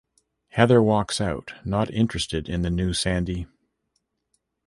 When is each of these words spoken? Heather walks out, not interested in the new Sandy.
Heather 0.47 0.81
walks 0.81 1.21
out, 1.21 1.53
not 1.63 1.91
interested 1.91 2.49
in 2.49 2.63
the 2.63 2.71
new 2.71 2.91
Sandy. 2.91 3.45